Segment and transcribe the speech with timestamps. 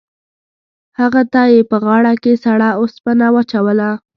[0.99, 3.91] هغه ته یې په غاړه کې سړه اوسپنه واچوله.